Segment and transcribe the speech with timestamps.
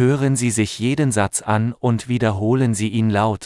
[0.00, 3.44] Hören Sie sich jeden Satz an und wiederholen Sie ihn laut.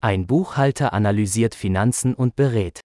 [0.00, 2.78] Ein Buchhalter analysiert Finanzen und berät.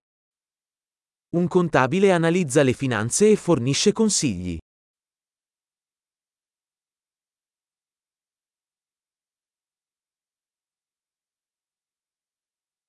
[1.32, 4.58] Un contabile analizza le finanze e fornisce consigli.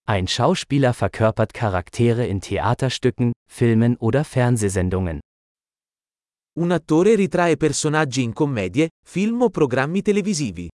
[0.06, 5.20] Ein Schauspieler verkörpert Charaktere in Theaterstücken, Filmen oder Fernsehsendungen.
[6.56, 10.68] Un attore ritrae personaggi in commedie, film o programmi televisivi.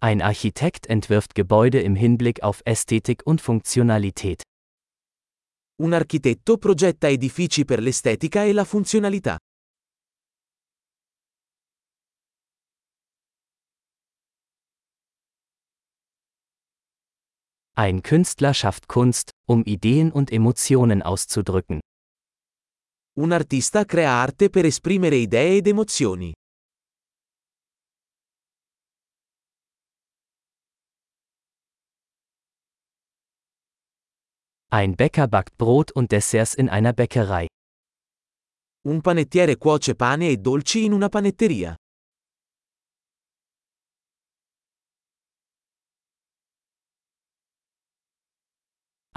[0.00, 4.40] Ein Architekt entwirft Gebäude im Hinblick auf Ästhetik und Funktionalität.
[5.82, 9.36] Un architetto progetta edifici per l'estetica e la funzionalità.
[17.78, 21.78] Ein Künstler schafft Kunst, um Ideen und Emotionen auszudrücken.
[23.16, 26.32] Un artista crea arte per esprimere idee ed emozioni.
[34.72, 37.46] Ein Bäcker backt Brot und Desserts in einer Bäckerei.
[38.88, 41.76] Un panettiere cuoce pane e dolci in una panetteria.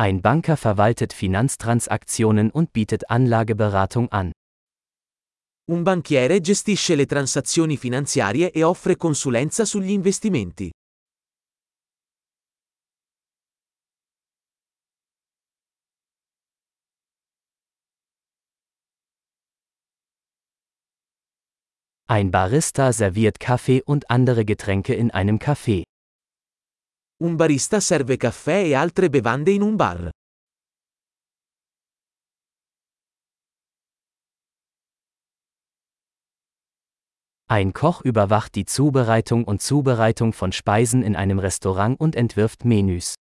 [0.01, 4.31] Ein Banker verwaltet Finanztransaktionen und bietet Anlageberatung an.
[5.69, 10.71] Un banchiere gestisce le transazioni finanziarie e offre consulenza sugli investimenti.
[22.07, 25.83] Ein Barista serviert Kaffee und andere Getränke in einem Café.
[27.23, 30.09] Un barista serve caffè e altre bevande in un bar.
[37.45, 43.13] Ein Koch überwacht die Zubereitung und Zubereitung von Speisen in einem Restaurant und entwirft Menüs.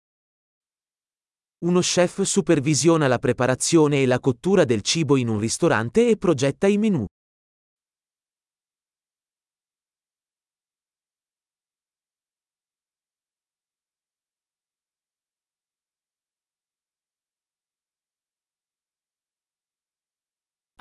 [1.65, 6.69] Uno chef supervisiona la preparazione e la cottura del cibo in un ristorante e progetta
[6.69, 7.05] i menù.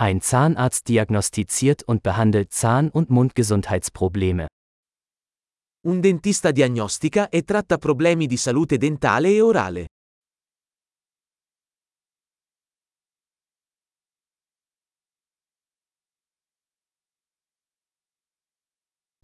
[0.00, 4.46] Ein Zahnarzt diagnostiziert und behandelt Zahn- und Mundgesundheitsprobleme.
[5.84, 9.86] Un dentista diagnostica e tratta problemi di salute dentale e orale.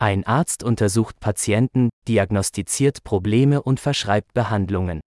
[0.00, 5.03] Ein Arzt untersucht Patienten, diagnostiziert Probleme und verschreibt Behandlungen.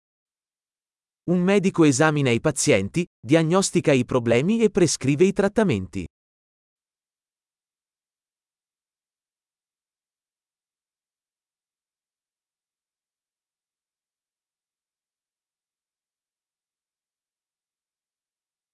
[1.27, 6.05] Un medico esamina i pazienti, diagnostica i problemi e prescrive i trattamenti.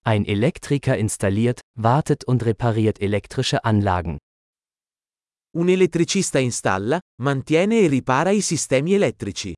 [0.03, 4.19] Ein Elektriker installiert, wartet und repariert elektrische Anlagen.
[5.57, 9.55] Un elettricista installa, mantiene e ripara i sistemi elettrici.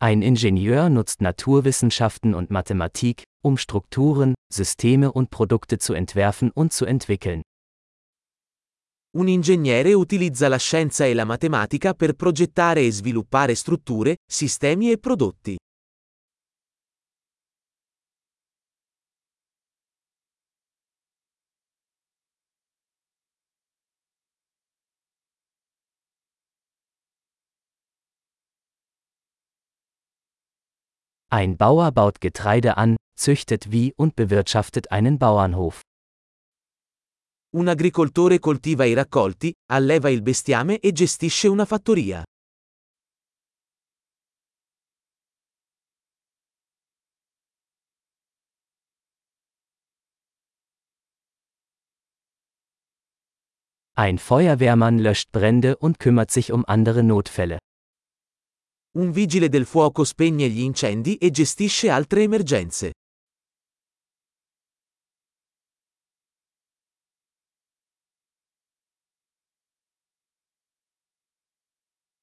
[0.00, 6.84] Ein Ingenieur nutzt Naturwissenschaften und Mathematik, um Strukturen, Systeme und Produkte zu entwerfen und zu
[6.84, 7.42] entwickeln.
[9.16, 14.98] Un ingegnere utilizza la scienza e la matematica per progettare e sviluppare strutture, sistemi e
[14.98, 15.56] prodotti.
[31.30, 35.82] Ein Bauer baut Getreide an, züchtet wie und bewirtschaftet einen Bauernhof.
[37.52, 42.24] Un agricoltore coltiva i raccolti, alleva il bestiame e gestisce una fattoria.
[53.96, 57.58] Ein Feuerwehrmann löscht Brände und kümmert sich um andere Notfälle.
[58.98, 62.90] Un vigile del fuoco spegne gli incendi e gestisce altre emergenze.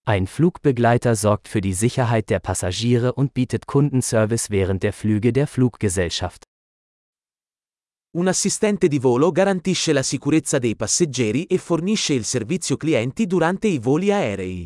[0.04, 5.48] Ein Flugbegleiter sorgt für die Sicherheit der Passagiere und bietet Kundenservice während der Flüge der
[5.48, 6.44] Fluggesellschaft.
[8.18, 13.69] Un assistente di volo garantisce la sicurezza dei passeggeri e fornisce il servizio clienti durante
[13.69, 14.66] i voli aerei.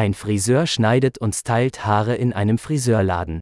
[0.00, 3.40] Ein Friseur schneidet und stylt Haare in einem Friseurladen.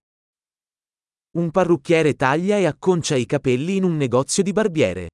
[1.32, 5.06] Un parrucchiere taglia e acconcia i capelli in un negozio di barbiere.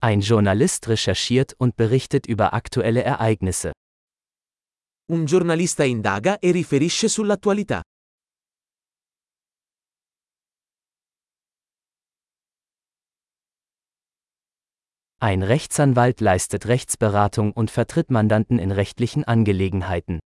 [0.00, 3.70] Ein Journalist recherchiert und berichtet über aktuelle Ereignisse.
[5.12, 7.82] Un giornalista indaga e riferisce sull'attualità.
[15.20, 20.20] Ein Rechtsanwalt leistet Rechtsberatung und vertritt Mandanten in rechtlichen Angelegenheiten.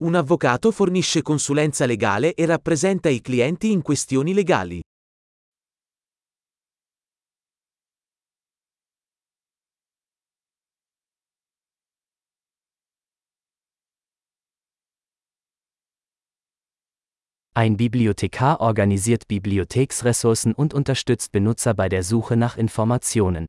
[0.00, 4.80] Un avvocato fornisce consulenza legale e rappresenta i clienti in questioni legali.
[17.54, 23.46] Ein Bibliothekar organisiert Bibliotheksressourcen und unterstützt Benutzer bei der Suche nach Informationen.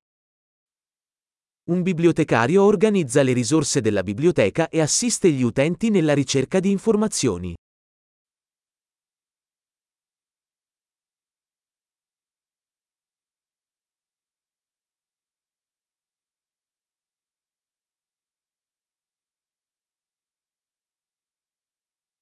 [1.66, 7.56] Un bibliotecario organizza le risorse della biblioteca e assiste gli utenti nella ricerca di informazioni.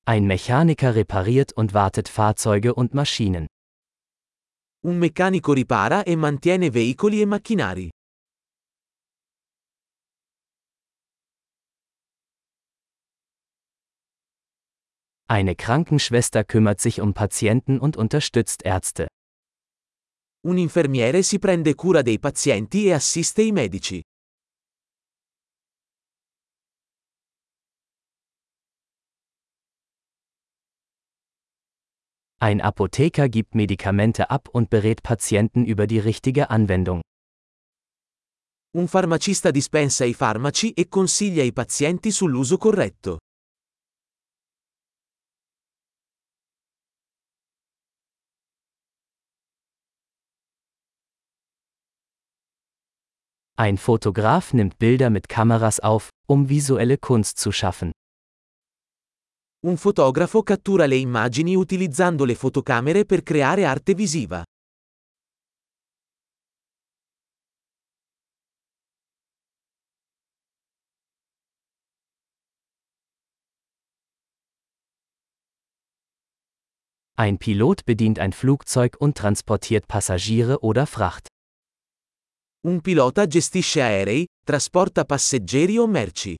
[0.03, 3.47] Ein Mechaniker repariert und wartet Fahrzeuge und Maschinen.
[4.85, 7.89] Un meccanico ripara e mantiene veicoli e macchinari.
[15.31, 19.07] Eine Krankenschwester kümmert sich um Patienten und unterstützt Ärzte.
[20.45, 24.01] Un infermiere si prende cura dei pazienti e assiste i medici.
[32.41, 36.99] Ein Apotheker gibt Medikamente ab und berät Patienten über die richtige Anwendung.
[38.75, 43.19] Un farmacista dispensa i farmaci e consiglia i pazienti sull'uso corretto.
[53.61, 57.91] Ein Fotograf nimmt Bilder mit Kameras auf, um visuelle Kunst zu schaffen.
[59.63, 64.43] Un fotografo cattura le immagini utilizzando le fotocamere per creare arte visiva.
[77.15, 81.30] Ein Pilot bedient ein Flugzeug und transportiert Passagiere oder Fracht.
[82.63, 86.35] Un pilota gestisce aerei, trasporta passeggeri o merci.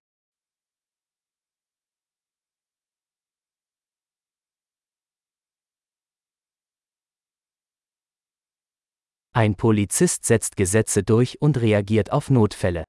[9.34, 12.84] Ein Polizist setzt Gesetze durch und reagiert auf Notfälle.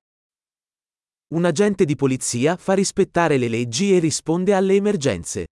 [1.32, 5.46] Un agente di polizia fa rispettare le leggi e risponde alle emergenze.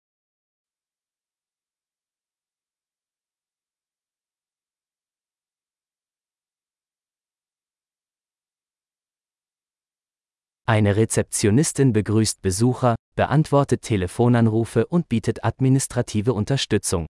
[10.70, 17.06] Eine Rezeptionistin begrüßt Besucher, beantwortet Telefonanrufe und bietet administrative Unterstützung.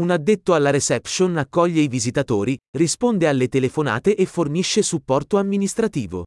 [0.00, 6.24] Un addetto alla reception accoglie i visitatori, risponde alle telefonate e fornisce supporto amministrativo.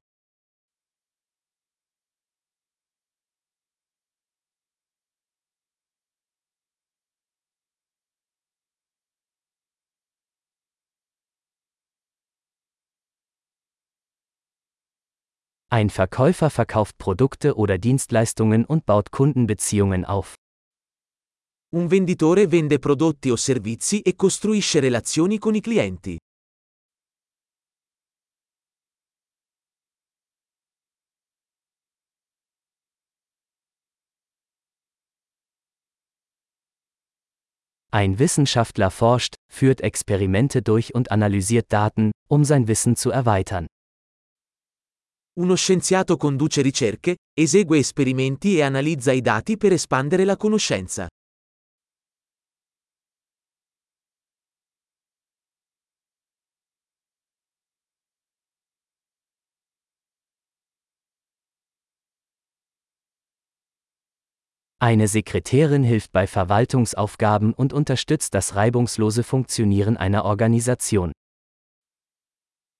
[15.69, 20.35] Ein Verkäufer verkauft Produkte oder Dienstleistungen und baut Kundenbeziehungen auf.
[21.73, 26.17] Un venditore vende prodotti o servizi e costruisce relazioni con i clienti.
[37.91, 43.67] Ein Wissenschaftler forscht, führt Experimente durch und analysiert Daten, um sein Wissen zu erweitern.
[45.39, 51.07] Uno scienziato conduce ricerche, esegue esperimenti e analizza i dati per espandere la conoscenza.
[64.79, 71.11] Eine Sekretärin hilft bei Verwaltungsaufgaben und unterstützt das reibungslose Funktionieren einer Organisation.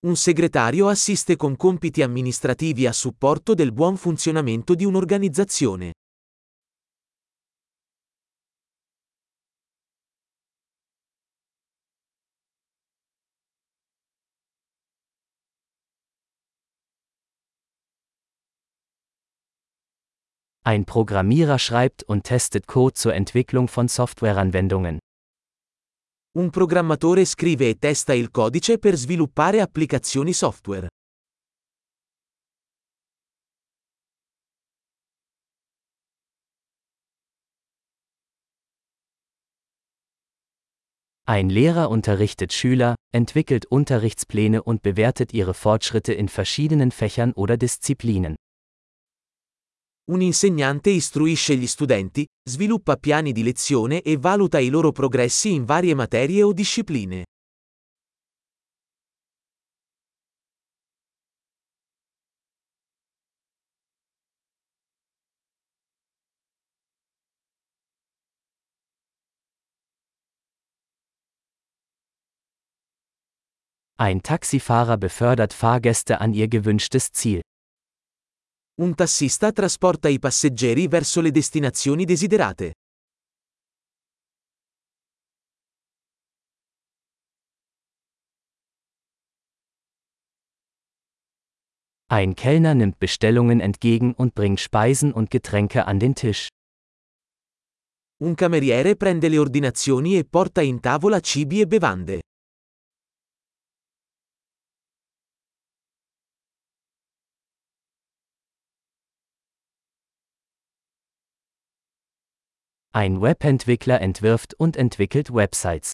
[0.05, 5.93] Un segretario assiste con compiti amministrativi a supporto del buon funzionamento di un'organizzazione.
[20.61, 24.99] Ein Programmierer schreibt und testet Code zur Entwicklung von Softwareanwendungen.
[26.37, 30.87] Un programmatore scrive e testa il codice per sviluppare applicazioni software.
[41.23, 48.35] Ein Lehrer unterrichtet Schüler, entwickelt Unterrichtspläne und bewertet ihre Fortschritte in verschiedenen Fächern oder Disziplinen.
[50.09, 55.65] Un insegnante istruisce gli studenti, sviluppa piani di lezione e valuta i loro progressi in
[55.65, 57.25] varie materie o discipline.
[73.99, 77.41] Ein Taxifahrer befördert Fahrgäste an ihr gewünschtes Ziel.
[78.79, 82.73] Un tassista trasporta i passeggeri verso le destinazioni desiderate.
[92.05, 96.47] Ein Kellner nimmt Bestellungen entgegen und bringt Speisen und Getränke an den Tisch.
[98.21, 102.21] Un cameriere prende le ordinazioni e porta in tavola cibi e bevande.
[112.97, 115.91] Ein Webentwickler entwirft und entwickelt Websites.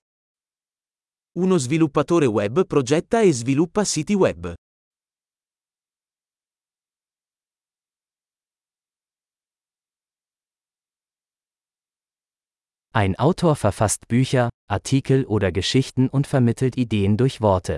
[1.35, 4.55] Uno sviluppatore web progetta e sviluppa siti web.
[12.93, 17.75] Ein Autor verfasst Bücher, Artikel oder Geschichten und vermittelt Ideen durch Worte.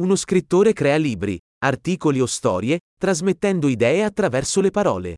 [0.00, 5.16] Uno scrittore crea libri, articoli o storie, trasmettendo idee attraverso le parole.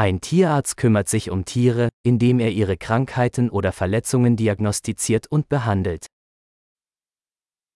[0.00, 6.06] Ein Tierarzt kümmert sich um Tiere, indem er ihre Krankheiten oder Verletzungen diagnostiziert und behandelt.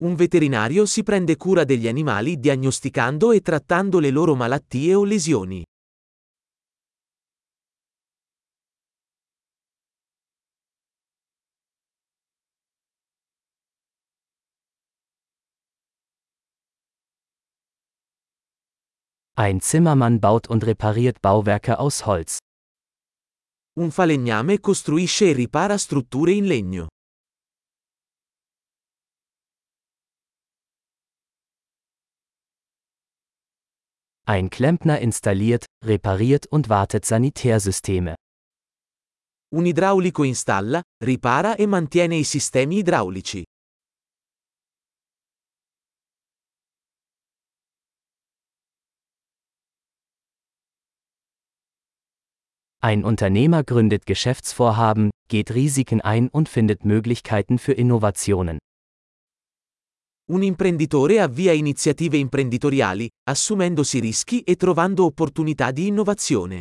[0.02, 5.62] Un veterinario si prende cura degli animali diagnosticando e trattando le loro malattie o lesioni.
[19.36, 22.38] Ein Zimmermann baut und repariert Bauwerke aus Holz.
[23.76, 26.86] Un falegname costruisce e ripara strutture in legno.
[34.26, 38.14] Ein Klempner installiert, repariert und wartet Sanitärsysteme.
[39.52, 43.42] Un idraulico installa, ripara e mantiene i sistemi idraulici.
[52.84, 58.58] Ein Unternehmer gründet Geschäftsvorhaben, geht Risiken ein und findet Möglichkeiten für Innovationen.
[60.30, 66.60] Un imprenditore avvia iniziative imprenditoriali, assumendosi rischi e trovando opportunità di innovazione.